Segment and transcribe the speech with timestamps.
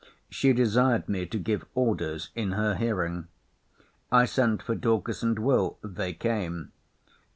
[0.31, 3.27] She desired me to give orders in her hearing.
[4.11, 5.77] I sent for Dorcas and Will.
[5.83, 6.71] They came.